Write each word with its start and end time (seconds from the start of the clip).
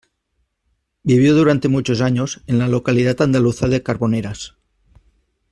Vivió 1.03 1.35
durante 1.35 1.67
muchos 1.67 2.01
años 2.01 2.41
en 2.47 2.57
la 2.57 2.67
localidad 2.67 3.21
andaluza 3.21 3.67
de 3.67 3.83
Carboneras. 3.83 4.55